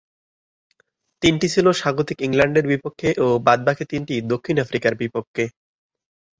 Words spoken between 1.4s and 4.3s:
ছিল স্বাগতিক ইংল্যান্ডের বিপক্ষে ও বাদ-বাকী তিনটি